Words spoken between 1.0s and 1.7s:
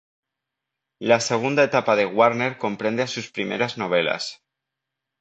La segunda